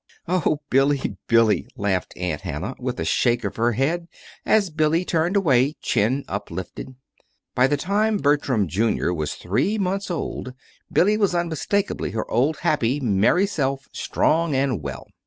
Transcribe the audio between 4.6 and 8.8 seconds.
Billy turned away, chin uptilted. By the time Bertram,